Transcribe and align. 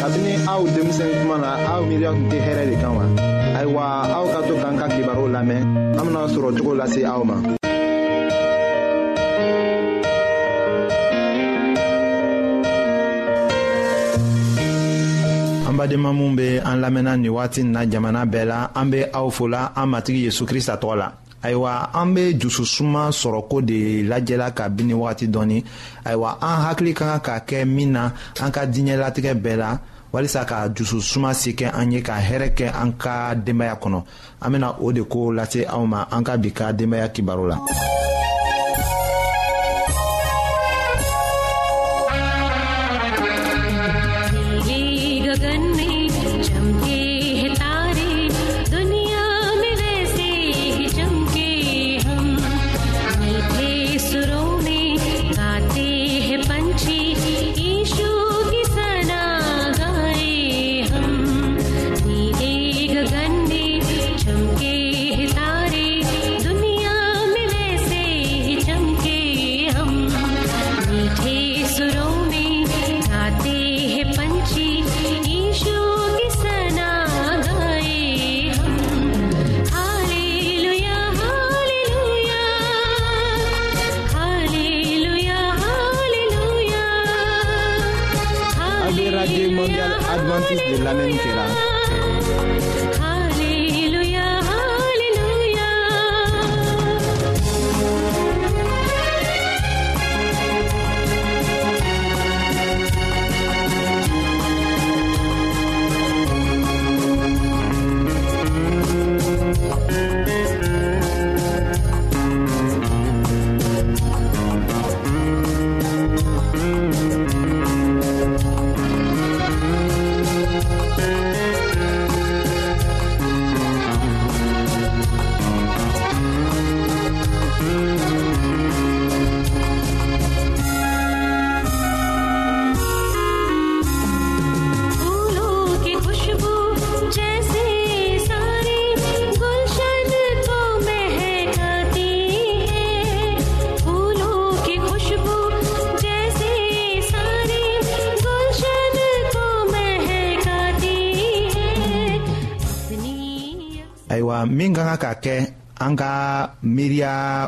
kabini 0.00 0.32
aw 0.52 0.60
denmisɛn 0.74 1.12
kuma 1.20 1.36
na 1.44 1.50
aw 1.72 1.80
miiriya 1.88 2.10
tun 2.16 2.26
tɛ 2.32 2.38
hɛrɛ 2.46 2.62
de 2.70 2.76
kan 2.82 2.92
wa 2.96 3.04
ayiwa 3.58 3.84
aw 4.18 4.24
ka 4.34 4.40
to 4.48 4.54
k'an 4.62 4.74
ka 4.80 4.86
kibaru 4.94 5.24
lamɛn 5.36 5.60
an 5.98 6.04
bena 6.06 6.20
sɔrɔ 6.34 6.48
cogo 6.56 6.72
lase 6.80 7.00
aw 7.12 7.22
ma 7.30 7.36
an 15.68 15.74
badenma 15.78 16.10
minw 16.18 16.32
be 16.38 16.46
an 16.68 16.78
lamɛnna 16.84 17.12
nin 17.20 17.32
wagati 17.36 17.60
na 17.64 17.80
jamana 17.92 18.22
bɛɛ 18.32 18.44
la 18.50 18.58
an 18.80 18.86
be 18.92 19.00
aw 19.18 19.28
fola 19.36 19.60
an 19.80 19.86
matigi 19.92 20.24
yezu 20.26 20.42
krista 20.50 20.80
tɔgɔ 20.80 20.96
la 21.02 21.08
ayiwa 21.42 21.90
an 21.92 22.12
bɛ 22.14 22.32
jususuma 22.38 23.10
sɔrɔko 23.12 23.60
de 23.62 24.02
lajɛla 24.04 24.50
ka 24.54 24.68
bin 24.68 24.86
ni 24.88 24.94
wagati 24.94 25.26
dɔɔni 25.28 25.64
ayiwa 26.04 26.38
an 26.40 26.56
hakili 26.68 26.94
ka 26.94 27.18
kan 27.18 27.40
ka 27.40 27.44
kɛ 27.46 27.64
min 27.68 27.92
na 27.92 28.10
an 28.40 28.50
ka 28.52 28.60
diɲɛlatigɛ 28.66 29.34
bɛɛ 29.42 29.56
la 29.56 29.78
walisa 30.12 30.44
ka 30.46 30.68
jususuma 30.68 31.32
se 31.34 31.52
kɛ 31.56 31.72
an 31.72 31.90
ye 31.92 32.00
ka 32.02 32.14
hɛrɛ 32.20 32.52
kɛ 32.54 32.70
an 32.82 32.92
ka 32.92 33.34
denbaya 33.34 33.78
kɔnɔ 33.80 34.02
an 34.42 34.52
bɛna 34.52 34.76
o 34.80 34.92
de 34.92 35.02
ko 35.04 35.32
lase 35.32 35.64
aw 35.66 35.84
ma 35.86 36.04
an 36.10 36.22
ka 36.24 36.36
bi 36.36 36.50
ka 36.52 36.72
denbaya 36.72 37.08
kibaru 37.14 37.48
la. 37.48 37.56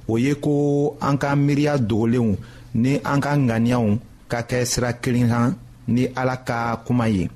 o 0.07 0.17
ye 0.17 0.33
ko 0.35 0.97
an 1.01 1.17
ka 1.17 1.35
miiriya 1.35 1.77
dogolenw 1.77 2.35
ni 2.75 2.99
an 3.03 3.19
ka 3.21 3.35
ŋaniyaw 3.35 3.99
ka 4.29 4.39
kɛ 4.49 4.65
sira 4.65 4.91
kelen 5.01 5.29
kan 5.29 5.55
ni 5.87 6.05
ala 6.15 6.35
ka 6.47 6.75
kuma 6.85 7.07
ye 7.09 7.29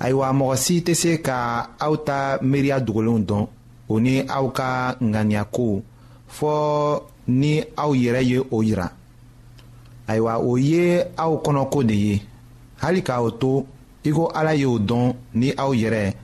ayiwa 0.00 0.32
mɔgɔ 0.32 0.56
si 0.56 0.80
tɛ 0.80 0.94
se 0.94 1.18
ka 1.22 1.66
aw 1.78 1.94
ta 2.06 2.38
miiriya 2.42 2.80
dogolenw 2.80 3.20
dɔn 3.26 3.46
o 3.88 3.98
ni 4.00 4.20
aw 4.28 4.46
ka 4.50 4.96
ŋaniyako 5.00 5.82
fɔɔ 6.28 7.02
ni 7.28 7.62
aw 7.76 7.90
yɛrɛ 7.94 8.22
ye 8.30 8.38
o 8.50 8.62
yira 8.62 8.92
ayiwa 10.08 10.38
o 10.40 10.56
ye 10.56 11.04
aw 11.16 11.36
kɔnɔko 11.44 11.84
de 11.86 11.94
ye 11.94 12.22
hali 12.82 13.02
ka 13.02 13.20
o 13.22 13.30
to 13.30 13.66
i 14.04 14.10
ko 14.10 14.30
ala 14.34 14.54
y'o 14.54 14.78
dɔn 14.78 15.14
ni 15.34 15.52
aw 15.56 15.70
yɛrɛ 15.74 16.14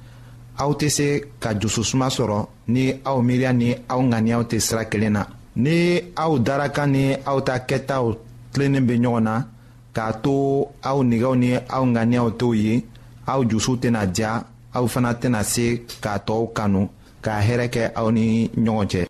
aw 0.58 0.72
tɛ 0.72 0.88
se 0.90 1.20
ka 1.40 1.52
jususuma 1.54 2.08
sɔrɔ 2.10 2.46
ni 2.68 3.00
aw 3.04 3.18
miiriya 3.22 3.52
ni 3.52 3.70
aw 3.92 4.00
ŋaniyaw 4.10 4.42
tɛ 4.50 4.56
sira 4.66 4.84
kelen 4.90 5.12
na 5.16 5.22
ni 5.64 5.78
aw 6.24 6.32
darakan 6.46 6.88
ni 6.94 7.04
aw 7.30 7.38
ta 7.46 7.54
kɛtaw 7.68 8.06
tilennin 8.52 8.86
bɛ 8.88 8.94
ɲɔgɔn 9.02 9.22
na 9.26 9.34
k'a 9.94 10.06
to 10.22 10.34
aw 10.90 10.98
nɛgɛw 11.10 11.34
ni 11.42 11.50
aw 11.76 11.84
ŋaniyaw 11.94 12.28
t'o 12.40 12.48
ye 12.62 12.74
aw 13.32 13.40
jusu 13.50 13.72
tɛna 13.82 14.00
diya 14.14 14.32
aw 14.76 14.84
fana 14.92 15.10
tɛna 15.20 15.40
se 15.52 15.66
k'a 16.02 16.14
tɔw 16.26 16.40
kanu 16.56 16.82
ka 17.24 17.32
hɛrɛ 17.46 17.66
kɛ 17.74 17.82
aw 18.00 18.08
ni 18.16 18.24
ɲɔgɔn 18.64 18.86
cɛ 18.92 19.00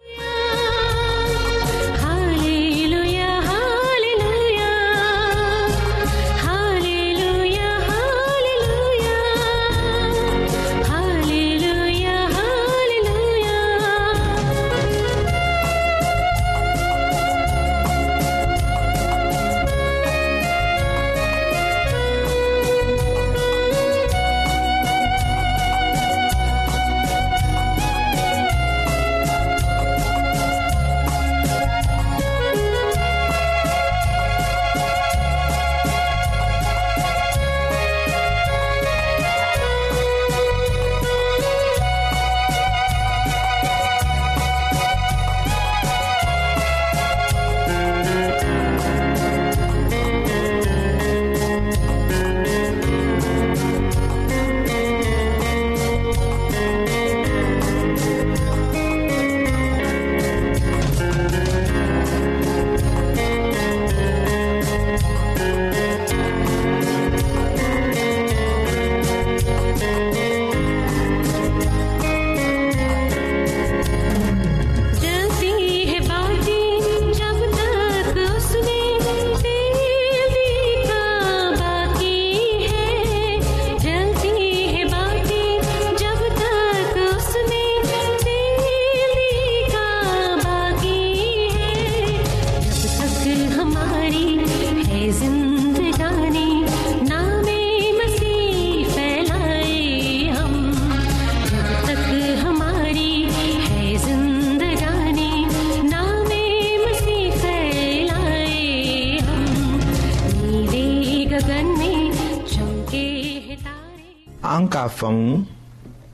faamu 115.04 115.44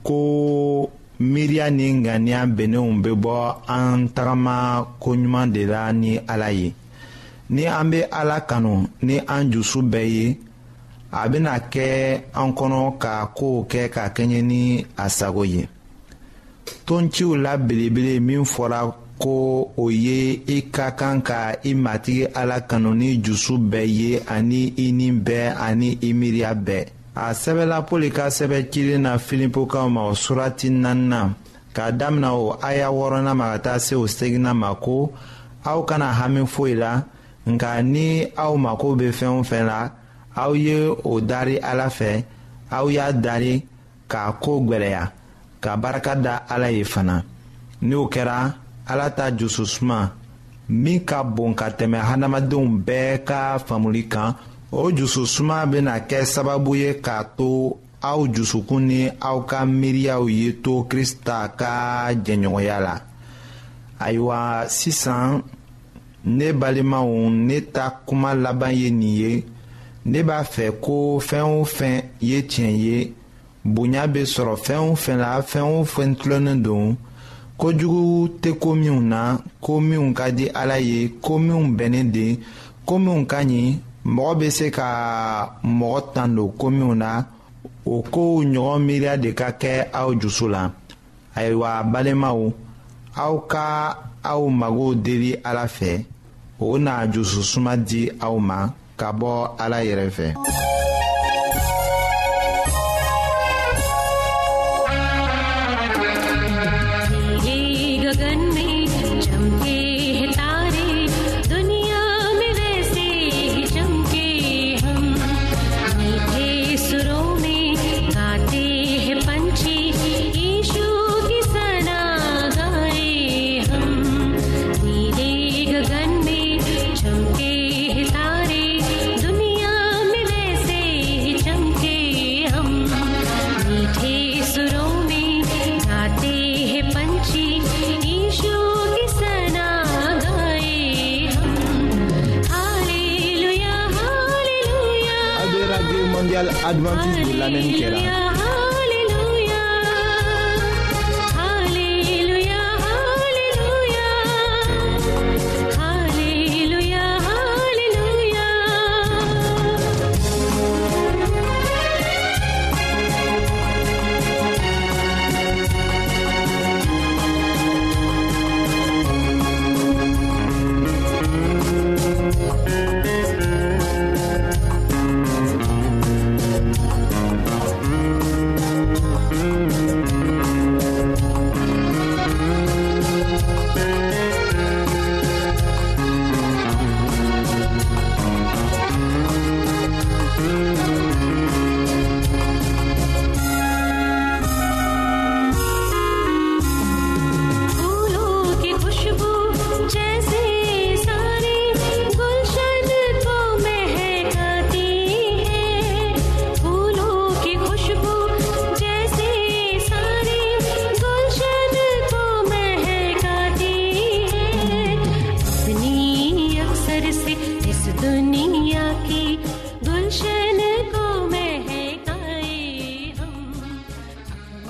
ko 0.05 0.19
miiriya 1.31 1.67
ni 1.77 1.87
ŋaniya 2.03 2.41
bɛnnenw 2.55 2.91
bɛ 3.03 3.11
bɔ 3.23 3.35
an 3.75 3.97
tagama 4.15 4.57
koɲuman 5.01 5.47
de 5.55 5.61
la 5.71 5.83
ni 6.01 6.11
ala 6.31 6.49
ye 6.59 6.69
ni 7.53 7.63
an 7.79 7.87
bɛ 7.91 7.99
ala 8.19 8.37
kanu 8.49 8.73
ni 9.05 9.15
an 9.35 9.43
jusu 9.51 9.79
bɛɛ 9.91 10.07
ye 10.15 10.27
a 11.11 11.21
bɛna 11.31 11.53
kɛ 11.73 11.87
an 12.41 12.49
kɔnɔ 12.57 12.81
ka 13.01 13.13
kow 13.37 13.57
kɛ 13.71 13.83
ka 13.93 14.03
kɛɲɛ 14.15 14.41
ni 14.51 14.61
a 14.97 15.05
sago 15.17 15.43
ye 15.55 15.63
tonciw 16.85 17.31
la 17.43 17.53
belebele 17.67 18.15
min 18.27 18.43
fɔra 18.53 18.79
ko 19.21 19.35
o 19.77 19.85
ye 20.05 20.19
i 20.55 20.69
ka 20.75 20.85
kan 20.99 21.17
ka 21.29 21.41
i 21.63 21.71
matigi 21.83 22.25
ala 22.39 22.57
kanu 22.69 22.91
ni 23.01 23.09
jusu 23.25 23.53
bɛɛ 23.71 23.85
ye 23.99 24.19
ani 24.37 24.73
i 24.85 24.91
ni 24.91 25.11
bɛɛ 25.11 25.53
ani 25.67 25.97
i 26.01 26.09
miiriya 26.19 26.51
bɛɛ 26.67 26.85
a 27.15 27.25
sɛbɛla 27.33 27.77
pɔli 27.87 28.09
ka 28.15 28.25
sɛbɛ 28.29 28.69
cilen 28.71 29.01
na 29.03 29.17
filipokaw 29.17 29.87
ma 29.89 30.01
o 30.07 30.11
surati 30.15 30.69
naaninan 30.69 31.35
k'a 31.75 31.91
damina 31.97 32.33
o 32.33 32.57
aya 32.61 32.87
wɔɔrɔnan 32.91 33.35
ma 33.35 33.51
ka 33.51 33.57
taa 33.59 33.77
se 33.79 33.95
o 33.95 34.05
seginan 34.07 34.55
ma 34.57 34.73
ko 34.75 35.11
aw 35.65 35.81
kana 35.85 36.11
hami 36.13 36.47
foyi 36.47 36.75
la 36.77 37.03
nka 37.47 37.81
ni 37.83 38.27
aw 38.37 38.55
mako 38.55 38.95
be 38.95 39.05
fɛn 39.11 39.39
o 39.39 39.43
fɛn 39.43 39.65
la 39.67 39.89
aw 40.35 40.53
ye 40.55 40.87
o 41.03 41.19
daari 41.21 41.59
ala 41.61 41.87
fɛ 41.89 42.23
aw 42.71 42.87
y'a 42.89 43.11
dari 43.11 43.67
k'a 44.09 44.31
koo 44.39 44.61
gwɛlɛya 44.61 45.11
ka 45.59 45.75
barika 45.75 46.15
da 46.15 46.43
ala 46.49 46.69
ye 46.71 46.83
fana 46.83 47.23
ni 47.81 47.93
n'o 47.95 48.07
kɛra 48.09 48.53
ala 48.87 49.09
ta 49.11 49.31
jososuma 49.35 50.11
min 50.69 51.03
ka 51.05 51.23
bon 51.23 51.53
ka 51.53 51.69
tɛmɛ 51.71 51.99
hadamadenw 51.99 52.67
bɛɛ 52.85 53.23
ka 53.25 53.57
faamuli 53.67 54.07
kan 54.09 54.35
o 54.73 54.83
jususuma 54.91 55.65
bena 55.65 55.95
kɛ 56.09 56.19
sababu 56.33 56.71
ye 56.81 56.91
k'a 57.05 57.17
to 57.37 57.49
aw 58.09 58.19
jusukun 58.33 58.83
ni 58.89 59.01
aw 59.29 59.37
ka 59.49 59.57
miiriyaw 59.79 60.23
ye 60.37 60.47
to 60.63 60.73
krista 60.89 61.37
ka 61.59 61.71
jɛnɲɔgɔnya 62.25 62.77
la 62.85 62.95
ayiwa 64.05 64.39
sisan 64.77 65.29
ne 66.37 66.47
balimaw 66.59 67.09
ne 67.47 67.57
ta 67.73 67.85
kuma 68.07 68.31
laban 68.43 68.71
ye 68.81 68.89
nin 68.91 69.11
ye 69.21 69.33
ne 70.11 70.19
b'a 70.27 70.39
fɛ 70.53 70.65
ko 70.83 70.95
fɛɛn 71.27 71.49
o 71.59 71.65
fɛn 71.75 71.95
ye 72.29 72.37
tiɲɛ 72.49 72.71
ye 72.85 73.13
bonya 73.73 74.03
be 74.13 74.21
sɔrɔ 74.33 74.55
fɛɛn 74.65 74.89
o 74.91 74.95
fɛn 75.03 75.17
la 75.23 75.41
fɛɛn 75.51 75.69
o 75.79 75.83
fɛn 75.93 76.15
tilennen 76.19 76.63
don 76.63 76.95
kojugu 77.59 78.39
tɛ 78.41 78.51
ko 78.61 78.73
minw 78.75 79.01
na 79.01 79.37
ko 79.61 79.81
minw 79.81 80.13
ka 80.15 80.29
di 80.31 80.47
ala 80.55 80.77
ye 80.79 81.09
ko 81.21 81.37
minw 81.37 81.75
bɛnnen 81.77 82.09
de 82.11 82.39
ko 82.85 82.97
minw 82.97 83.25
ka 83.27 83.39
ɲi 83.51 83.79
mɔgɔ 84.05 84.33
bɛ 84.39 84.49
se 84.57 84.69
ka 84.71 85.51
mɔgɔ 85.63 86.13
tan 86.13 86.35
don 86.35 86.51
ko 86.57 86.69
minw 86.69 86.93
na 86.95 87.25
o 87.85 88.01
kow 88.03 88.43
ɲɔgɔn 88.43 88.83
miiriya 88.85 89.17
de 89.17 89.33
ka 89.33 89.51
kɛ 89.51 89.91
aw 89.93 90.13
jusu 90.19 90.47
la 90.49 90.71
ayiwa 91.35 91.83
balemaw 91.91 92.51
aw 93.15 93.37
ka 93.47 93.97
aw 94.23 94.49
magow 94.49 94.93
deli 94.95 95.35
ala 95.43 95.65
fɛ 95.67 96.05
o 96.59 96.77
n'a 96.77 97.07
jusu 97.07 97.41
suma 97.43 97.77
di 97.77 98.09
aw 98.19 98.37
ma 98.39 98.67
ka 98.97 99.11
bɔ 99.11 99.55
ala 99.59 99.77
yɛrɛ 99.83 100.09
fɛ 100.11 100.33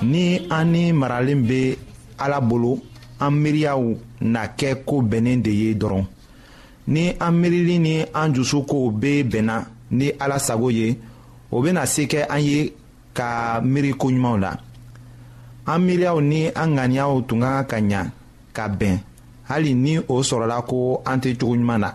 ni 0.03 0.45
an 0.49 0.67
ni 0.71 0.91
maralen 0.93 1.41
bɛ 1.49 1.75
ala 2.17 2.39
bolo 2.49 2.73
an 3.25 3.31
miiriyaw 3.41 3.81
na 4.33 4.41
kɛ 4.59 4.69
ko 4.87 4.95
bɛnnen 5.09 5.39
de 5.45 5.49
ye 5.61 5.69
dɔrɔn 5.81 6.05
ni 6.93 7.03
an 7.25 7.31
miirili 7.39 7.75
ni 7.85 7.95
an 8.21 8.29
dusukow 8.35 8.85
bɛ 9.01 9.11
bɛnna 9.31 9.57
ni 9.97 10.07
ala 10.23 10.37
sago 10.47 10.67
ye 10.79 10.87
o 11.55 11.61
bɛna 11.63 11.81
se 11.93 12.03
kɛ 12.11 12.21
an 12.35 12.39
ye 12.49 12.59
ka 13.17 13.27
miiri 13.71 13.91
ɲumanw 13.99 14.39
la 14.43 14.51
an 15.71 15.79
miiriyaw 15.85 16.17
ni 16.29 16.41
an 16.61 16.69
ŋaniyaw 16.75 17.11
tun 17.27 17.41
ka 17.41 17.63
kan 17.71 17.87
ka 17.87 17.93
ɲa 17.95 18.05
ka 18.55 18.63
bɛn 18.79 18.95
hali 19.49 19.73
ni 19.75 19.93
o 19.99 20.15
sɔrɔla 20.29 20.57
ko 20.67 21.01
an 21.05 21.19
tɛ 21.21 21.37
cogo 21.39 21.53
ɲuman 21.55 21.77
na 21.83 21.89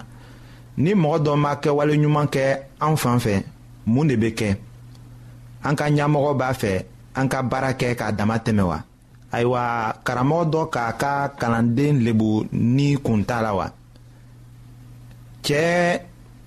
ni 0.77 0.91
mɔgɔ 0.95 1.19
dɔ 1.25 1.33
ma 1.43 1.53
kɛwale 1.63 1.95
ɲuman 2.01 2.29
kɛ 2.35 2.45
an 2.81 2.97
fan 2.97 3.19
fɛ 3.19 3.43
mun 3.87 4.07
de 4.09 4.15
bɛ 4.17 4.31
kɛ 4.39 4.57
an 5.65 5.75
ka 5.77 5.85
ɲɛmɔgɔ 5.91 6.33
b'a 6.39 6.51
fɛ 6.61 6.85
an 7.19 7.29
ka 7.29 7.39
baara 7.51 7.71
kɛ 7.81 7.89
k'a 7.99 8.13
dama 8.19 8.37
tɛmɛ 8.45 8.63
wa 8.71 8.79
ayiwa 9.37 9.63
karamɔgɔ 10.05 10.47
dɔ 10.53 10.63
k'a 10.75 10.87
ka 11.01 11.13
kalanden 11.41 11.97
lebu 12.05 12.29
ni 12.75 12.89
kun 13.05 13.21
t'a 13.29 13.39
la 13.45 13.53
wa 13.59 13.67
cɛɛ 15.45 16.01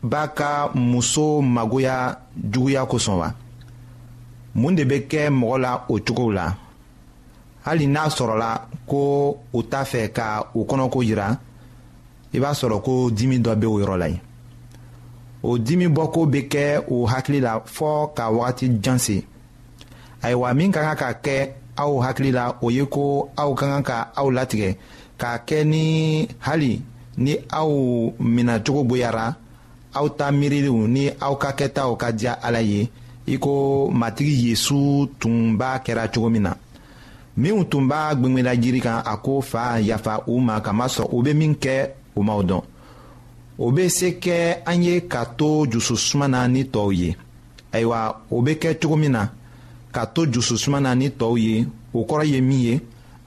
b'a 0.03 0.23
ka 0.37 0.51
muso 0.75 1.41
magoya 1.41 1.97
juguya 2.51 2.81
kosɔn 2.91 3.17
wa 3.17 3.29
mun 4.55 4.75
de 4.75 4.83
bɛ 4.85 5.07
kɛ 5.09 5.23
mɔgɔ 5.39 5.57
la 5.61 5.85
o 5.89 5.97
cogow 5.99 6.31
la 6.33 6.55
hali 7.65 7.87
n'a 7.87 8.09
sɔrɔla 8.09 8.49
ko 8.87 9.37
u 9.53 9.63
t'a 9.63 9.83
fɛ 9.91 10.11
ka 10.13 10.43
u 10.53 10.63
kɔnɔko 10.65 11.03
yira 11.03 11.37
i 12.33 12.37
b'a 12.39 12.51
sɔrɔ 12.53 12.81
ko 12.83 13.09
dimi 13.11 13.39
dɔ 13.39 13.55
bɛ 13.55 13.65
o 13.65 13.79
yɔrɔ 13.83 13.97
la 13.99 14.05
yen 14.07 14.21
o 15.41 15.57
dimi 15.57 15.87
bɔko 15.87 16.29
bɛ 16.31 16.47
kɛ 16.47 16.83
o 16.89 17.07
hakili 17.07 17.39
la 17.41 17.59
fɔɔ 17.61 18.13
ka 18.15 18.29
wagati 18.29 18.79
jan 18.79 18.99
se 18.99 19.25
ayiwa 20.21 20.53
min 20.53 20.71
ka 20.71 20.81
kan 20.83 20.97
ka 20.99 21.09
kɛ 21.25 21.37
aw 21.81 21.93
hakili 22.03 22.31
la 22.37 22.45
o 22.61 22.67
ye 22.75 22.83
ko 22.91 23.29
aw 23.41 23.51
ka 23.59 23.65
kan 23.71 23.83
ka 23.89 23.97
aw 24.19 24.27
latigɛ 24.37 24.69
k'a 25.19 25.33
kɛ 25.47 25.59
ni 25.71 25.85
hali 26.45 26.73
ni 27.23 27.33
aw 27.59 27.69
minacogo 28.35 28.81
bonyara 28.89 29.27
aw 29.97 30.05
ta 30.17 30.25
miiriliw 30.39 30.79
ni 30.93 31.03
aw 31.25 31.33
ka 31.41 31.49
kɛtaw 31.59 31.91
ka 32.01 32.07
diya 32.17 32.33
ala 32.47 32.61
ye 32.71 32.81
i 33.27 33.35
ko 33.43 33.87
matigi 33.99 34.37
yezu 34.49 35.05
tun 35.19 35.35
b'a 35.59 35.71
kɛra 35.85 36.03
cogo 36.13 36.29
min 36.33 36.43
na 36.45 36.51
minw 37.41 37.63
tun 37.71 37.85
b'a 37.89 37.99
gwengwela 38.19 38.51
jiri 38.61 38.79
kan 38.83 38.99
a 39.05 39.13
ko 39.25 39.41
fa 39.41 39.63
yafa 39.89 40.13
u 40.31 40.39
ma 40.47 40.55
kamasɔrɔ 40.65 41.09
u 41.15 41.23
be 41.25 41.31
min 41.33 41.53
kɛ 41.63 41.75
u 42.15 42.21
maw 42.27 42.41
dɔn 42.49 42.61
o 43.63 43.71
be 43.75 43.89
se 43.89 44.09
kɛ 44.23 44.63
an 44.65 44.83
ye 44.83 45.01
ka 45.07 45.23
to 45.37 45.65
jususuma 45.71 46.27
na 46.27 46.47
ni 46.47 46.63
tɔɔw 46.63 46.91
ye 46.99 47.09
ayiwa 47.73 47.99
o 48.31 48.41
be 48.41 48.51
kɛ 48.55 48.75
cogo 48.81 48.97
min 48.99 49.11
na 49.11 49.23
ka 49.91 50.05
to 50.15 50.25
jususuma 50.29 50.79
na 50.81 50.93
ni 50.97 51.07
tɔɔw 51.19 51.37
ye 51.45 51.55
o 51.93 51.99
kɔrɔ 52.09 52.25
ye 52.31 52.39
min 52.41 52.61
ye 52.67 52.75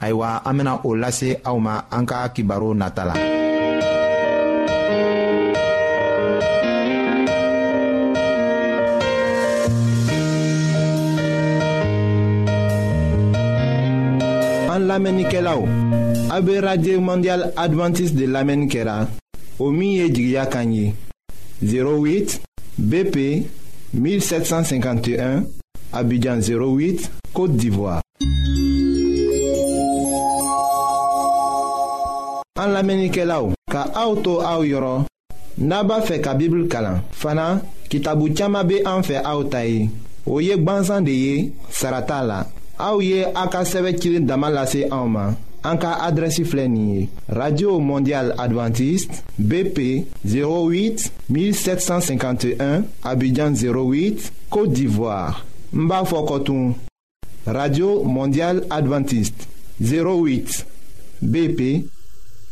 ayiwa 0.03 0.43
an 0.49 0.57
bena 0.57 0.75
o 0.89 0.95
lase 0.95 1.39
aw 1.45 1.57
ma 1.59 1.83
an 1.91 2.07
ka 2.07 2.19
kibaro 2.35 2.71
nata 2.75 3.03
la 3.07 3.15
an 14.75 14.83
lamɛnnikɛlaw 14.91 15.61
a 16.35 16.41
be 16.43 16.59
radio 16.61 17.01
mondial 17.01 17.43
advantiste 17.57 18.15
de 18.17 18.27
lamɛnni 18.27 18.69
kɛra 18.71 19.09
o 19.59 19.71
min 19.71 19.91
ye 19.99 20.07
jigiya 20.15 20.47
kan 20.51 20.73
ye 20.73 20.95
08 21.63 22.41
bp 22.91 23.47
1751 23.95 25.62
Abidjan 25.93 26.41
08, 26.41 27.11
Kote 27.37 27.53
d'Ivoire 27.57 28.01
An 32.59 32.73
la 32.73 32.81
menike 32.83 33.25
la 33.29 33.43
ou 33.45 33.53
Ka 33.73 33.85
aoutou 33.97 34.41
aou 34.45 34.65
yoron 34.69 35.05
Naba 35.61 36.01
fe 36.05 36.17
ka 36.25 36.33
bibl 36.37 36.65
kalan 36.73 37.01
Fana, 37.17 37.47
ki 37.93 38.01
tabou 38.05 38.33
tchama 38.33 38.65
be 38.65 38.81
an 38.89 39.05
fe 39.05 39.21
aoutay 39.23 39.85
Ou 40.27 40.41
yek 40.45 40.65
banzan 40.65 41.05
de 41.09 41.13
ye 41.19 41.37
Sarata 41.71 42.21
la 42.25 42.41
Aou 42.81 43.05
ye 43.05 43.25
an 43.33 43.51
ka 43.53 43.65
seve 43.69 43.93
kilin 44.01 44.25
damalase 44.29 44.87
aouman 44.93 45.35
An 45.69 45.79
ka 45.83 45.97
adresi 46.09 46.45
flenye 46.49 47.05
Radio 47.29 47.77
Mondial 47.85 48.33
Adventist 48.41 49.21
BP 49.39 49.87
08 50.25 51.11
1751 51.31 52.81
Abidjan 53.13 53.53
08, 53.63 54.33
Kote 54.49 54.73
d'Ivoire 54.73 55.45
Mba 55.73 56.05
Fokotun, 56.05 56.75
radio 57.47 58.03
mondial 58.05 58.63
adventiste 58.71 59.47
08 59.81 60.65
bp 61.21 61.89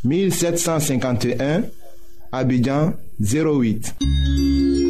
1751 0.06 1.62
abidjan 2.32 2.92
08 3.20 4.89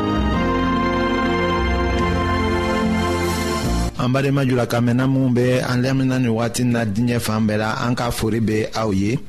an 4.03 4.09
badenma 4.11 4.43
julakamenna 4.45 5.05
minw 5.07 5.29
be 5.31 5.59
an 5.61 5.81
lamɛnna 5.83 6.17
ni 6.19 6.27
wagati 6.27 6.63
na 6.65 6.83
diɲɛ 6.85 7.19
fan 7.19 7.45
bɛɛ 7.47 7.57
la 7.57 7.73
an 7.85 7.93
ka 7.95 8.09
fori 8.09 8.39
be 8.39 8.65
aw 8.75 8.89
ye 8.91 9.19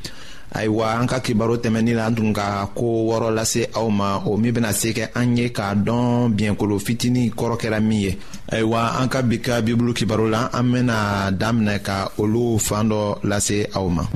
ayiwa 0.54 0.96
an 1.00 1.06
ka 1.06 1.18
kibaro 1.20 1.58
tɛmɛnin 1.60 1.94
la 1.96 2.06
an 2.06 2.14
tun 2.16 2.32
ka 2.32 2.66
ko 2.74 2.84
wɔrɔ 3.08 3.34
lase 3.34 3.68
aw 3.74 3.88
ma 3.90 4.22
o 4.24 4.36
min 4.38 4.52
bena 4.52 4.72
se 4.72 4.92
kɛ 4.94 5.10
an 5.14 5.36
ye 5.36 5.48
k'a 5.52 5.74
dɔn 5.84 6.32
biɲɛkolo 6.36 6.78
fitini 6.80 7.30
kɔrɔ 7.32 7.58
kɛra 7.60 7.82
min 7.82 8.00
ye 8.00 8.18
ayiwa 8.50 8.98
an 9.02 9.08
ka 9.08 9.20
bi 9.20 9.38
ka 9.40 9.60
bibulu 9.60 9.92
kibaro 9.92 10.26
la 10.30 10.48
an 10.54 10.64
bena 10.72 11.30
daminɛ 11.38 11.82
ka 11.82 12.08
olu 12.18 12.58
fan 12.58 12.88
dɔ 12.88 13.18
lase 13.24 13.66
aw 13.74 13.88
ma 13.90 14.06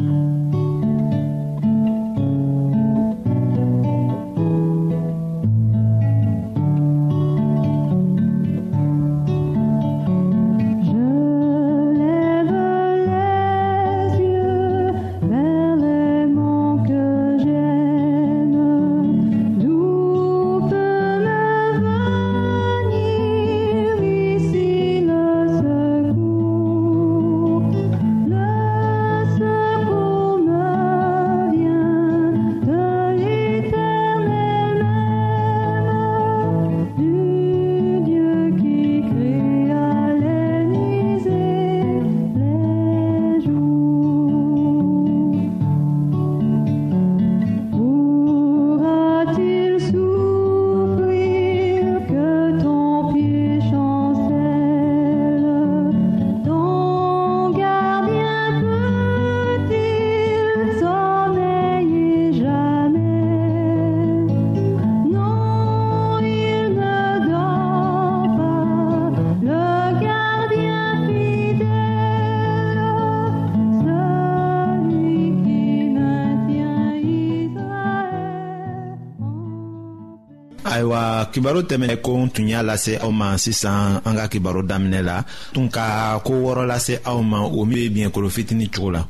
kibaro 81.36 81.60
tɛmɛnɛ 81.62 81.96
ko 82.00 82.26
tun 82.32 82.48
y'a 82.48 82.62
lase 82.62 82.96
aw 82.96 83.10
ma 83.12 83.36
sisan 83.36 84.00
an 84.08 84.16
ka 84.16 84.26
kibaro 84.28 84.62
daminɛ 84.64 85.02
la 85.04 85.16
tun 85.52 85.68
ka 85.68 86.16
ko 86.24 86.32
wɔɔrɔ 86.32 86.62
lase 86.64 86.94
aw 87.04 87.20
ma 87.22 87.44
o 87.44 87.62
min 87.68 87.76
bɛ 87.76 87.88
biɲɛkolo 87.94 88.28
fitini 88.32 88.70
cogo 88.72 88.90
la 88.92 89.02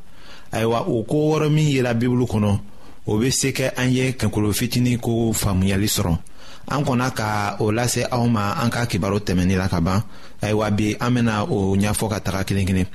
ayiwa 0.50 0.88
o 0.90 1.04
ko 1.04 1.14
wɔɔrɔ 1.30 1.48
min 1.54 1.68
yera 1.70 1.94
bibulu 1.94 2.24
kɔnɔ 2.26 2.50
o 3.06 3.12
bɛ 3.16 3.30
se 3.30 3.52
kɛ 3.52 3.74
an 3.78 3.92
ye 3.92 4.10
kɛkolo 4.18 4.50
fitini 4.52 4.98
ko 4.98 5.30
faamuyali 5.32 5.86
sɔrɔ 5.86 6.18
an 6.72 6.82
kɔnna 6.84 7.14
ka 7.14 7.56
o 7.60 7.70
lase 7.70 8.02
aw 8.10 8.26
ma 8.26 8.56
an 8.60 8.70
ka 8.70 8.86
kibaro 8.86 9.20
tɛmɛni 9.22 9.56
la 9.56 9.68
ka 9.68 9.78
ban 9.80 10.02
ayiwa 10.42 10.68
bi 10.76 10.96
an 10.98 11.14
bɛna 11.14 11.46
o 11.48 11.76
ɲɛfɔ 11.78 12.08
ka 12.10 12.18
taga 12.20 12.42
kelen 12.42 12.66
kelen 12.66 12.86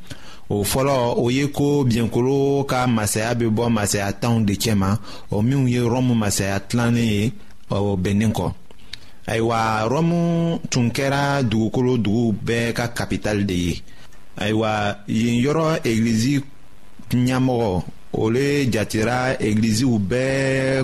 o 0.50 0.56
fɔlɔ 0.64 1.14
o 1.24 1.30
ye 1.32 1.48
ko 1.48 1.86
biɲɛkolo 1.88 2.66
ka 2.68 2.86
masaya 2.86 3.32
bɛ 3.36 3.48
bɔ 3.48 3.70
masaya 3.72 4.12
tanw 4.12 4.44
de 4.44 4.56
cɛ 4.58 4.76
ma 4.78 4.98
o 5.32 5.42
minnu 5.42 5.70
ye 5.72 5.80
rɔmu 5.80 6.14
masaya 6.18 6.60
tilannen 6.60 7.08
ye 7.08 7.32
o 7.70 7.96
bɛnnen 7.96 8.34
kɔ 8.36 8.52
ayiwa 9.30 9.88
rɔmu 9.92 10.18
tun 10.72 10.88
kɛra 10.96 11.22
dugukolo 11.50 11.94
duguw 12.04 12.32
bɛɛ 12.48 12.68
ka 12.78 12.86
kapitali 12.98 13.44
de 13.52 13.58
ye 13.66 13.74
ayiwa 14.44 14.72
yen 15.08 15.36
yɔrɔ 15.44 15.66
egilizi 15.90 16.36
ɲɛmɔgɔ 17.10 17.70
o 18.20 18.22
le 18.36 18.46
jatera 18.74 19.18
egiliziw 19.48 19.94
bɛɛ 20.10 20.26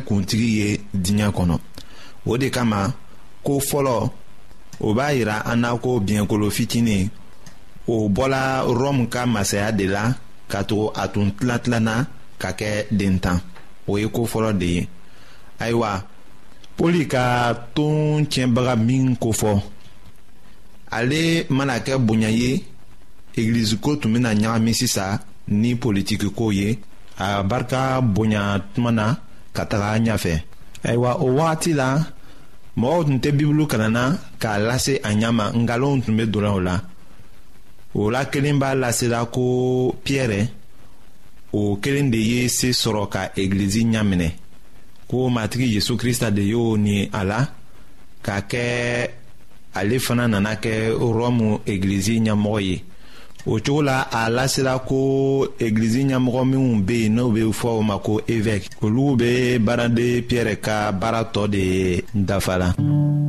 kuntigi 0.08 0.50
ye 0.60 0.70
diɲɛ 1.04 1.26
kɔnɔ 1.38 1.56
o 2.30 2.38
de 2.40 2.48
kama 2.50 2.94
ko 3.46 3.54
fɔlɔ 3.70 3.96
o 4.82 4.94
b'a 4.94 5.06
yira 5.18 5.42
an 5.46 5.58
na 5.62 5.76
ko 5.78 6.00
biɲɛkolo 6.06 6.48
fitinin 6.58 7.10
o 7.88 8.08
bɔla 8.10 8.42
rɔmu 8.82 9.10
ka 9.12 9.26
masaya 9.26 9.72
de 9.72 9.86
la 9.88 10.14
ka 10.48 10.62
tugu 10.64 10.92
a 10.96 11.08
tun 11.08 11.32
tilan 11.38 11.60
tilanna 11.64 11.96
ka 12.42 12.52
kɛ 12.54 12.86
den 12.92 13.20
tan 13.20 13.42
o 13.88 13.98
ye 13.98 14.06
ko 14.08 14.24
fɔlɔ 14.30 14.52
de 14.60 14.68
ye 14.76 14.88
ayiwa 15.60 16.04
o 16.80 16.88
le 16.90 17.06
ka 17.14 17.24
ton 17.76 18.26
tiɲɛbaga 18.32 18.74
min 18.88 19.06
kofɔ 19.24 19.52
ale 20.98 21.22
mana 21.56 21.76
kɛ 21.86 21.94
bonya 22.08 22.30
ye 22.30 22.50
egiliziko 23.38 23.90
tun 24.00 24.14
bena 24.14 24.30
ɲagami 24.40 24.74
sisan 24.82 25.14
ni 25.62 25.70
politiki 25.76 26.28
kow 26.38 26.50
ye 26.52 26.70
a 27.24 27.42
barika 27.50 27.82
bonya 28.02 28.42
tuma 28.74 28.92
na 28.98 29.06
ka 29.56 29.64
taga 29.70 29.90
ɲafɛ 30.06 30.34
ayiwa 30.88 31.12
o 31.24 31.26
wagati 31.38 31.72
la 31.80 31.88
mɔgɔw 32.80 33.02
tun 33.06 33.20
tɛ 33.24 33.30
bibulu 33.38 33.64
kalanna 33.72 34.04
k'a 34.42 34.58
lase 34.68 34.94
a 35.08 35.10
ɲama 35.20 35.46
nkalonw 35.62 36.02
tun 36.04 36.16
be 36.18 36.24
donna 36.34 36.52
o 36.58 36.60
la 36.60 36.76
o 37.96 38.02
la 38.14 38.22
kelen 38.32 38.60
b'a 38.62 38.72
lasela 38.82 39.26
ko 39.34 39.44
piyɛrɛ 40.06 40.40
o 41.54 41.60
kelen 41.82 42.12
de 42.14 42.20
ye 42.32 42.48
see 42.48 42.70
sɔrɔ 42.82 43.10
ka 43.14 43.22
egilizi 43.36 43.82
ɲaminɛ 43.94 44.30
ko 45.08 45.30
matigi 45.30 45.74
yezu 45.76 45.98
krista 45.98 46.32
de 46.32 46.42
y'o 46.52 46.78
ni 46.78 47.10
a 47.14 47.24
la 47.24 47.48
k'a 48.24 48.42
kɛ 48.52 48.66
ale 49.80 50.00
fana 50.06 50.26
nana 50.32 50.54
kɛ 50.64 50.74
rɔmu 51.18 51.50
egilizi 51.72 52.16
ɲɛmɔgɔ 52.26 52.60
ye 52.68 52.78
o 53.50 53.60
cogo 53.66 53.82
la 53.82 54.02
a 54.12 54.22
lasera 54.36 54.74
ko 54.88 55.00
egilizi 55.66 56.02
ɲɛmɔgɔ 56.10 56.42
minw 56.52 56.84
be 56.88 56.96
yen 57.04 57.16
n'u 57.16 57.32
be 57.34 57.42
fɔ 57.60 57.68
o 57.80 57.82
ma 57.82 57.98
ko 58.00 58.20
evɛki 58.28 58.68
olu 58.84 59.16
be 59.20 59.58
baaraden 59.60 60.24
piyɛrɛ 60.28 60.60
ka 60.62 60.92
baara 60.92 61.24
tɔ 61.34 61.48
de 61.50 62.02
dafala 62.14 62.76
mm. 62.78 63.27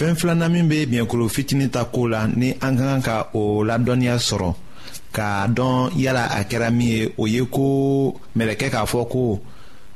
fɛn 0.00 0.16
filanan 0.18 0.52
min 0.52 0.68
bɛ 0.70 0.76
biɲɛkolo 0.90 1.24
fitinin 1.34 1.70
ta 1.74 1.82
ko 1.92 2.00
la 2.14 2.20
ni 2.40 2.48
an 2.66 2.72
ka 2.78 2.84
kan 2.90 3.02
ka 3.08 3.16
o 3.40 3.42
ladɔnniya 3.68 4.16
sɔrɔ 4.28 4.50
k'a 5.16 5.30
dɔn 5.56 5.74
yala 6.04 6.24
a 6.38 6.40
kɛra 6.50 6.68
min 6.78 6.88
ye 6.94 7.02
o 7.22 7.24
ye 7.34 7.42
ko 7.54 7.62
mɛlɛkɛ 8.36 8.66
k'a 8.74 8.84
fɔ 8.92 9.00
ko 9.12 9.22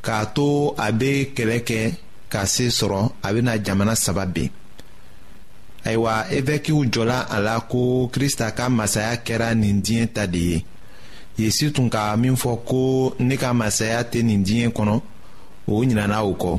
k'a 0.05 0.21
to 0.35 0.47
a 0.85 0.87
bɛ 1.01 1.11
kɛlɛ 1.37 1.59
kɛ 1.69 1.79
ka 2.33 2.41
se 2.55 2.65
sɔrɔ 2.79 3.01
a 3.27 3.29
bɛna 3.35 3.53
jamana 3.65 3.95
saba 4.05 4.25
ben 4.35 4.51
ayiwa 5.87 6.13
evɛkiw 6.37 6.81
jɔla 6.95 7.19
a 7.35 7.37
la 7.47 7.55
ko 7.71 7.81
krista 8.15 8.47
ka 8.59 8.65
masaya 8.69 9.15
kɛra 9.27 9.49
nin 9.63 9.79
diɲɛ 9.85 10.05
ta 10.17 10.25
de 10.35 10.39
ye 10.55 10.65
yesu 11.39 11.65
tun 11.75 11.89
ka 11.95 12.03
min 12.23 12.37
fɔ 12.43 12.53
ko 12.69 12.81
ne 13.29 13.35
ka 13.43 13.51
masaya 13.61 14.01
tɛ 14.11 14.19
nin 14.23 14.43
diɲɛ 14.47 14.69
kɔnɔ 14.77 14.95
o 15.71 15.73
ɲinana 15.85 16.19
o 16.31 16.35
kɔ 16.43 16.53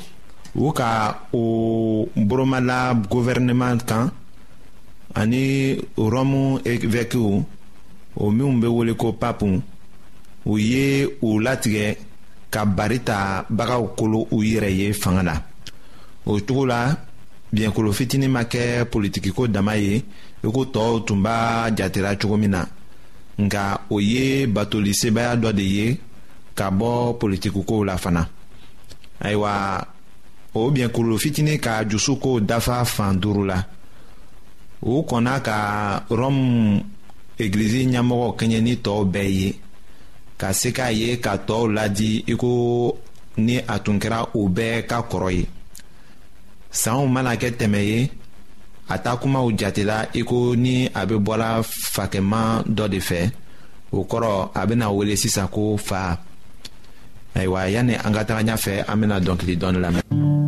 u 0.56 0.72
ka 0.72 1.20
o 1.34 2.08
boromala 2.16 2.94
gouvernement 2.96 3.80
kan 3.86 4.12
ani 5.16 5.76
rɔmu 5.98 6.60
évêquew 6.66 7.44
o 8.16 8.32
minw 8.32 8.60
be 8.62 8.68
wele 8.68 8.94
ko 8.96 9.12
papu 9.14 9.62
u 10.46 10.58
ye 10.60 11.08
u 11.22 11.40
latigɛ 11.44 11.96
ka 12.54 12.66
bari 12.66 13.00
ta 13.04 13.46
bagaw 13.50 13.84
kolo 13.98 14.28
u 14.32 14.38
yɛrɛ 14.44 14.70
ye 14.80 14.94
fanga 14.94 15.24
la 15.24 15.36
o 16.26 16.40
cogo 16.48 16.66
la 16.66 16.96
biɲɛkolo 17.54 17.92
fitini 17.92 18.28
ma 18.28 18.44
kɛ 18.44 18.86
politikiko 18.90 19.48
dama 19.48 19.76
ye 19.78 20.04
i 20.44 20.48
ko 20.54 20.62
tɔɔw 20.74 21.06
tun 21.06 21.22
b'a 21.22 21.70
jatera 21.78 22.16
cogo 22.16 22.38
min 22.38 22.52
na 22.52 22.64
nka 23.42 23.78
o 23.90 24.00
ye 24.00 24.48
batoli 24.48 24.94
sebaaya 24.94 25.36
dɔ 25.36 25.52
de 25.52 25.64
ye 25.64 26.00
ka 26.58 26.72
bɔ 26.72 27.18
politikikow 27.20 27.84
la 27.86 27.96
fana 27.98 28.30
ayiwa 29.20 29.86
o 30.56 30.72
bien 30.72 30.90
kululu 30.90 31.18
fitinin 31.20 31.60
ka 31.60 31.84
jusu 31.84 32.18
dafa 32.42 32.86
fan 32.86 33.20
duuru 33.22 33.46
la 33.46 33.60
u 34.84 35.04
kɔnna 35.10 35.34
ka 35.48 35.58
rɔmu 36.20 36.46
egilizi 37.44 37.82
ɲɛmɔgɔ 37.92 38.28
kɛɲɛ 38.40 38.60
ni 38.66 38.74
tɔɔw 38.86 39.02
bɛɛ 39.14 39.30
ye 39.36 39.52
ka 40.40 40.50
se 40.60 40.70
k'a 40.78 40.90
ye 41.00 41.18
ka 41.24 41.34
tɔɔw 41.48 41.66
ladi 41.76 42.24
iko 42.32 42.52
ni 43.46 43.56
a 43.68 43.76
tun 43.84 44.00
kɛra 44.00 44.20
u 44.40 44.48
bɛɛ 44.56 44.86
ka 44.90 44.98
kɔrɔ 45.12 45.30
ye 45.38 45.46
sanw 46.82 47.06
mana 47.14 47.36
kɛ 47.42 47.50
tɛmɛ 47.60 47.80
ye 47.90 48.10
a 48.90 48.98
ta 49.00 49.16
kumaw 49.18 49.50
jatela 49.60 49.98
i 50.14 50.22
ni 50.56 50.86
a 50.88 51.06
bɛ 51.08 51.16
bɔra 51.28 51.50
fakɛman 51.96 52.64
dɔ 52.78 52.88
de 52.90 53.00
fɛ 53.10 53.32
o 53.92 54.06
kɔrɔ 54.06 54.52
a 54.62 54.66
bɛna 54.68 54.88
wele 54.96 55.16
sisan 55.18 55.48
ko 55.50 55.76
fa 55.78 56.18
ayiwa 57.36 57.70
yanni 57.72 57.96
an 57.96 58.14
ka 58.14 58.24
taga 58.24 58.44
ɲɛfɛ 58.54 58.86
an 58.88 59.02
bɛna 59.02 59.20
dɔnkili 59.20 59.58
dɔɔni 59.60 59.80
lamɛn. 59.84 60.44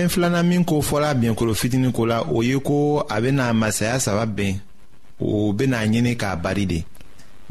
fɛn 0.00 0.08
filanan 0.08 0.48
min 0.48 0.64
ko 0.64 0.80
fɔra 0.80 1.14
bɛnkolo 1.14 1.52
fitinin 1.54 1.92
ko 1.92 2.06
la 2.06 2.20
o 2.22 2.42
ye 2.42 2.56
ko 2.60 3.00
a 3.08 3.16
bɛna 3.20 3.52
masaya 3.52 4.00
saba 4.00 4.24
bɛn 4.26 4.56
o 5.20 5.52
bɛna 5.52 5.78
ɲini 5.86 6.16
k'a 6.16 6.36
bari 6.36 6.66
de 6.66 6.84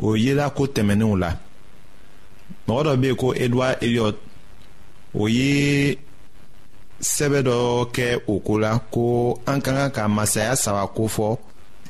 o 0.02 0.16
yela 0.16 0.50
ko 0.50 0.64
tɛmɛnenw 0.66 1.18
la 1.20 1.38
mɔgɔ 2.68 2.82
dɔ 2.86 2.92
bɛ 3.02 3.06
yen 3.08 3.16
ko 3.16 3.32
edward 3.34 3.78
eliot 3.84 4.18
o 5.14 5.28
ye 5.28 5.98
sɛbɛ 7.02 7.40
dɔ 7.46 7.86
kɛ 7.96 8.22
o 8.28 8.40
ko 8.40 8.58
la 8.58 8.80
ko 8.80 9.40
an 9.48 9.62
ka 9.62 9.72
kan 9.72 9.92
ka 9.92 10.08
masaya 10.08 10.56
saba 10.56 10.88
ko 10.88 11.08
fɔ 11.08 11.38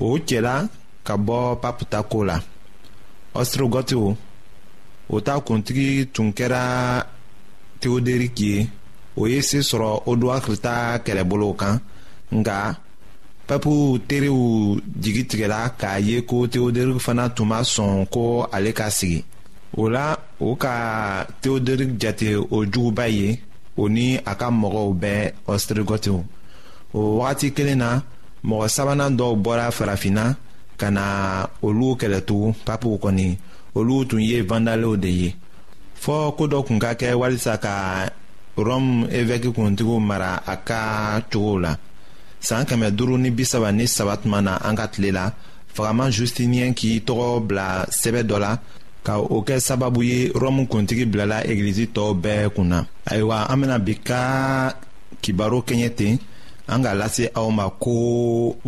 o 0.02 0.18
cɛla 0.28 0.68
ka 1.06 1.16
bɔ 1.16 1.60
paputa 1.62 2.04
ko 2.04 2.26
la 2.26 2.38
ɔstrogɔtiw 3.34 4.16
o 5.10 5.22
ta 5.22 5.40
kuntigi 5.40 6.06
tun 6.14 6.34
kɛra 6.34 7.02
teoderiki 7.80 8.48
ye 8.54 8.70
o 9.20 9.28
ye 9.28 9.40
se 9.50 9.60
sɔrɔ 9.70 9.90
odoakiri 10.12 10.58
ta 10.66 10.76
kɛlɛbolow 11.06 11.54
kan 11.62 11.76
nga 12.40 12.58
pɛpu 13.48 13.72
teriw 14.08 14.40
jigi 15.02 15.24
tigɛla 15.30 15.60
k'a 15.80 15.94
ye 16.08 16.16
ko 16.30 16.38
teodori 16.52 16.94
fana 17.06 17.26
tun 17.36 17.48
ma 17.52 17.60
sɔn 17.74 17.92
ko 18.14 18.22
ale 18.56 18.72
ka 18.80 18.88
sigi 18.98 19.20
o 19.80 19.84
la 19.96 20.06
o 20.46 20.56
ka 20.64 20.74
teoderiki 21.42 21.98
jate 22.02 22.30
o 22.56 22.58
juguba 22.72 23.06
ye 23.18 23.28
o 23.76 23.84
ni 23.96 24.08
a 24.26 24.34
ka 24.40 24.48
mɔgɔw 24.62 24.88
bɛɛ 25.02 25.32
ɔstirigɔtiw 25.54 26.20
o 26.94 27.00
wagati 27.20 27.50
kelen 27.56 27.78
na 27.84 27.90
mɔgɔ 28.50 28.68
sabanan 28.76 29.14
dɔw 29.20 29.32
bɔra 29.46 29.66
farafinna 29.78 30.36
ka 30.80 30.88
na 30.98 31.04
olu 31.66 31.88
kɛlɛtugu 32.00 32.48
papiw 32.66 32.96
kɔni 33.04 33.38
olu 33.76 34.06
tun 34.10 34.22
ye 34.30 34.42
vandalew 34.50 34.96
de 35.04 35.10
ye 35.22 35.30
fɔɔ 36.04 36.36
koo 36.38 36.48
dɔ 36.48 36.66
kun 36.68 36.80
ka 36.80 36.94
kɛ 37.00 37.12
walisa 37.22 37.58
ka 37.64 37.74
rɔm 38.68 38.86
evɛki 39.20 39.50
kuntigiw 39.56 39.98
mara 40.10 40.34
a 40.46 40.56
ka 40.68 40.80
cogow 41.32 41.56
la 41.64 41.72
saan 42.48 42.66
kɛmɛ 42.70 42.88
duru 42.98 43.16
ni 43.24 43.30
bisaba 43.38 43.70
ni 43.78 43.86
saba 43.96 44.14
tuma 44.22 44.40
na 44.48 44.54
an 44.68 44.76
ka 44.80 44.86
tile 44.94 45.10
la 45.18 45.26
fagaman 45.76 46.10
justiniyɛn 46.18 46.74
k'i 46.78 46.92
tɔgɔ 47.08 47.28
bila 47.48 47.68
sɛbɛ 48.02 48.22
dɔ 48.30 48.38
la 48.44 48.52
ka 49.06 49.14
o 49.20 49.38
kɛ 49.48 49.56
sababu 49.68 50.00
ye 50.10 50.20
rɔmu 50.44 50.62
kuntigi 50.72 51.06
bilala 51.12 51.38
egilizi 51.52 51.86
tɔɔw 51.96 52.12
bɛɛ 52.24 52.50
kun 52.56 52.68
na 52.74 52.80
ayiwa 53.12 53.38
an 53.52 53.58
bena 53.62 53.78
bi 53.86 53.94
ka 54.08 54.20
kibaro 55.22 55.58
kɛɲɛ 55.68 55.88
ten 56.00 56.16
an 56.74 56.86
ka 56.86 56.94
lase 57.02 57.26
aw 57.40 57.48
ma 57.58 57.66
ko 57.84 57.96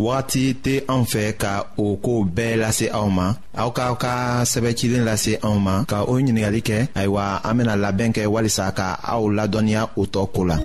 wagati 0.06 0.46
tɛ 0.64 0.74
anw 0.94 1.04
fɛ 1.12 1.24
ka 1.42 1.54
o 1.86 1.86
koo 2.06 2.22
bɛɛ 2.36 2.54
lase 2.64 2.86
aw 3.00 3.08
ma 3.18 3.28
aw 3.62 3.70
k'aw 3.78 3.94
ka 4.04 4.14
sɛbɛcilen 4.52 5.06
lase 5.10 5.34
anw 5.48 5.58
ma 5.68 5.74
ka 5.92 5.98
o 6.12 6.14
ɲiningali 6.18 6.62
kɛ 6.70 6.78
ayiwa 7.00 7.24
an 7.48 7.54
bena 7.58 7.76
labɛn 7.84 8.12
kɛ 8.16 8.22
walisa 8.34 8.66
ka 8.80 8.88
aw 9.14 9.22
ladɔnniya 9.38 9.82
o 10.02 10.04
tɔ 10.14 10.22
ko 10.34 10.42
la 10.50 10.58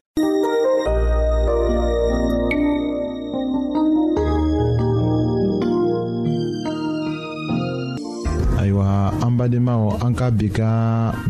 ayiwa 8.61 8.89
an 9.25 9.33
badenmaw 9.39 9.83
an 10.05 10.13
ka 10.19 10.27
bi 10.39 10.49
ka 10.59 10.69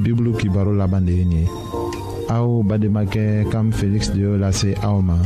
bibulu 0.02 0.30
kibaro 0.38 0.70
laban 0.80 1.02
de 1.06 1.12
ye 1.18 1.24
nin 1.26 1.36
ye 1.36 1.44
aw 2.36 2.46
bademakɛ 2.68 3.24
kam 3.52 3.66
feliksi 3.78 4.10
de 4.14 4.18
y'o 4.26 4.34
lase 4.42 4.70
aw 4.88 4.98
ma 5.08 5.18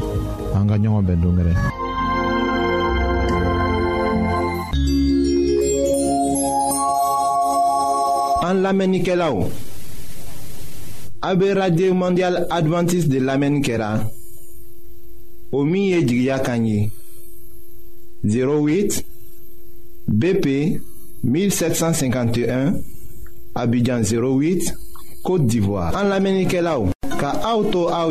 an 0.57 0.65
ka 0.69 0.77
ɲɔgɔn 0.83 1.05
bɛn 1.07 1.21
don 1.21 1.39
an 8.49 8.63
lamɛnnikɛlaw 8.63 9.37
a 11.23 11.35
be 11.37 11.91
mondial 11.93 12.37
adventiste 12.51 13.09
de 13.09 13.19
lamɛnni 13.21 13.63
kɛra 13.65 14.01
o 15.53 15.65
min 15.65 16.01
08 18.23 19.05
BP 20.09 20.81
1751 21.23 22.75
Abidjan 23.55 24.03
08 24.03 24.75
Côte 25.23 25.47
d'Ivoire 25.47 25.95
an 25.95 26.09
lamɛnnikɛlaw 26.11 26.91
ka 27.21 27.41
aw 27.45 27.63
to 27.71 27.89
aw 27.89 28.11